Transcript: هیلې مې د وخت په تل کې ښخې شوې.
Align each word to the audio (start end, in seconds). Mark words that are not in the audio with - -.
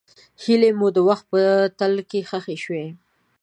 هیلې 0.43 0.69
مې 0.79 0.89
د 0.95 0.97
وخت 1.07 1.25
په 1.31 1.39
تل 1.77 1.93
کې 2.09 2.19
ښخې 2.29 2.57
شوې. 2.63 2.85